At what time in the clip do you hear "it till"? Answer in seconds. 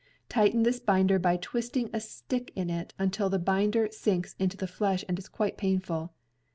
2.71-3.29